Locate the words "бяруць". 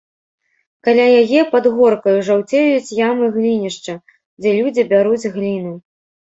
4.97-5.31